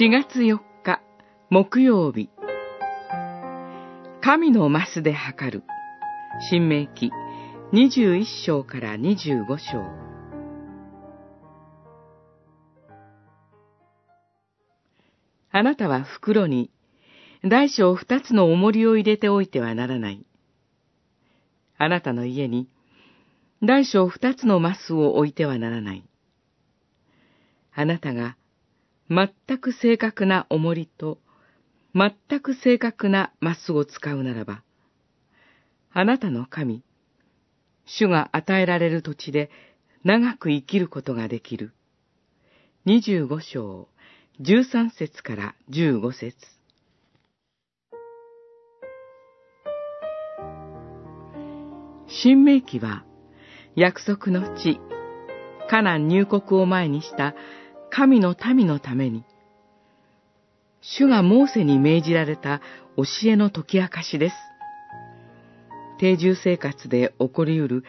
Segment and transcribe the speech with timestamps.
[0.00, 1.02] 4月4日
[1.50, 2.30] 木曜日
[4.22, 5.64] 神のマスで測る
[6.52, 7.10] 新明記
[7.72, 9.82] 21章から25章
[15.50, 16.70] あなたは袋に
[17.42, 20.24] 大小二つの重りを入れておいてはならない。
[21.76, 22.68] あなたの家に
[23.64, 26.04] 大小二つのマスを置いてはならない。
[27.74, 28.37] あなたが
[29.10, 31.18] 全く正確な重りと
[31.94, 34.62] 全く正確なマスを使うならば、
[35.92, 36.82] あなたの神、
[37.86, 39.50] 主が与えられる土地で
[40.04, 41.72] 長く生きることができる。
[42.84, 43.88] 二十五章、
[44.40, 46.36] 十三節から十五節。
[52.06, 53.04] 新明記は、
[53.74, 54.80] 約束の地、
[55.68, 57.34] カナン入国を前にした
[57.90, 59.24] 神の民のために、
[60.80, 62.60] 主がモーセに命じられた
[62.96, 64.36] 教えの解き明かしです。
[65.98, 67.84] 定住生活で起こり得る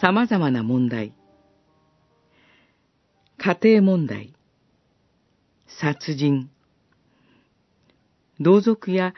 [0.00, 1.14] 様々な問題、
[3.38, 4.34] 家庭問題、
[5.66, 6.50] 殺人、
[8.40, 9.14] 同族や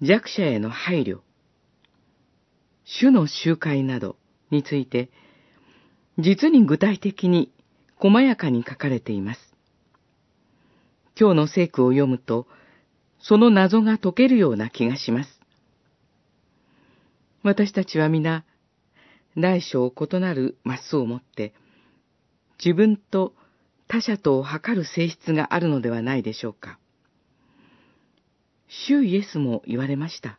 [0.00, 1.20] 弱者への配慮、
[2.84, 4.16] 主の集会など
[4.50, 5.10] について、
[6.18, 7.52] 実に具体的に
[7.96, 9.47] 細やかに書かれています。
[11.18, 12.46] 今日の聖句を読むと、
[13.18, 15.40] その謎が解けるような気がします。
[17.42, 18.44] 私たちは皆、
[19.36, 21.54] 大小異なるマスを持って、
[22.64, 23.34] 自分と
[23.88, 26.78] 他者とを測る性質があるのではないでしょうか。
[28.68, 30.38] 主イエスも言われました。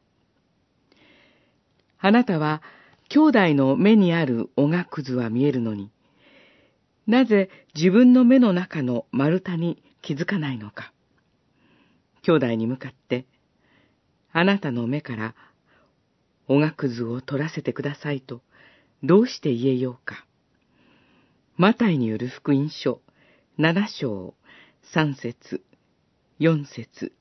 [1.99, 2.61] あなたは
[3.09, 5.91] 兄弟の目にあるおがくずは見えるのに、
[7.09, 10.93] なぜ自分の目の中の丸太に気づかないのか。
[12.21, 13.25] 兄弟に向かって、
[14.31, 15.33] あなたの目から
[16.47, 18.41] おがくずを取らせてくださいと、
[19.01, 20.23] どうして言えようか。
[21.57, 23.01] マタイによる福音書、
[23.57, 24.35] 七章、
[24.93, 25.63] 三節、
[26.37, 27.11] 四節。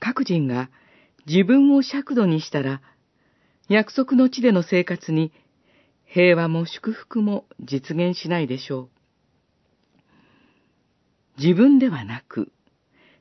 [0.00, 0.68] 各人が
[1.28, 2.82] 自分を尺度にしたら、
[3.68, 5.32] 約束の地での生活に
[6.12, 8.88] 平和も祝福も実現しないでしょう。
[11.40, 12.50] 自分ではなく、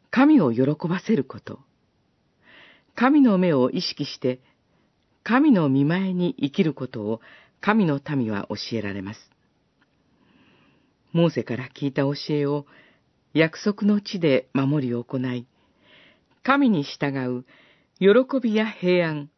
[0.10, 1.60] 神を喜ばせること。
[2.96, 4.40] 神の目を意識して、
[5.24, 7.22] 神の見前に生きることを
[7.62, 9.20] 神の民は教えられます。
[11.12, 12.66] モーセから聞いた教えを
[13.34, 15.46] 約束の地で守り行い、
[16.42, 17.46] 神に従う
[18.00, 19.30] 喜びや平安、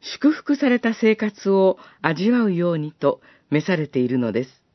[0.00, 3.20] 祝福された生活を味わうようにと
[3.50, 4.65] 召されているのです。